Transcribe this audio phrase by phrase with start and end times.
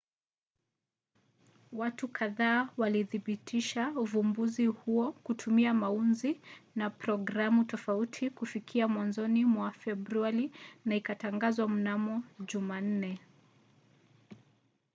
[1.71, 6.41] watu kadhaa walithibitisha uvumbuzi huo kutumia maunzi
[6.75, 10.51] na programu tofauti kufikia mwanzoni mwa februari
[10.85, 13.19] na ikatangazwa mnamo jumanne